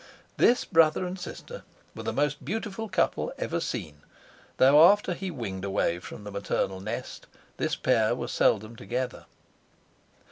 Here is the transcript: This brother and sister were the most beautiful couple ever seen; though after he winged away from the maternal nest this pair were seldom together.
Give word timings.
This 0.37 0.65
brother 0.65 1.05
and 1.05 1.19
sister 1.19 1.61
were 1.95 2.01
the 2.01 2.11
most 2.11 2.43
beautiful 2.43 2.89
couple 2.89 3.31
ever 3.37 3.59
seen; 3.59 4.01
though 4.57 4.83
after 4.91 5.13
he 5.13 5.29
winged 5.29 5.63
away 5.63 5.99
from 5.99 6.23
the 6.23 6.31
maternal 6.31 6.79
nest 6.79 7.27
this 7.57 7.75
pair 7.75 8.15
were 8.15 8.27
seldom 8.27 8.75
together. 8.75 9.27